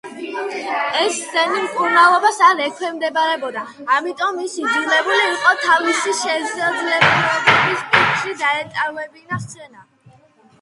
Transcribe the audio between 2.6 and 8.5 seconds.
ექვემდებარებოდა, ამიტომ ის იძულებული იყო თავისი შესაძლებლობის პიკში